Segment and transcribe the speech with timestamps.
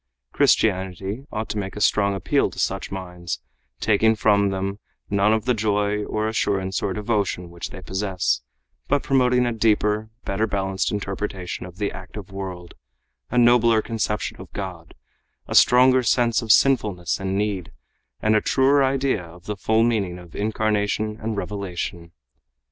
[0.33, 3.39] Christianity ought to make a strong appeal to such minds,
[3.79, 4.79] taking from them
[5.11, 8.41] none of the joy or assurance or devotion which they possess,
[8.87, 12.73] but promoting a deeper, better balanced interpretation of the active world,
[13.29, 14.95] a nobler conception of God,
[15.47, 17.71] a stronger sense of sinfulness and need,
[18.23, 22.11] and a truer idea of the full meaning of incarnation and revelation.